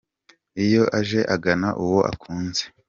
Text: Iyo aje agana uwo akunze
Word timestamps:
Iyo 0.65 0.83
aje 0.99 1.19
agana 1.35 1.69
uwo 1.83 1.99
akunze 2.11 2.63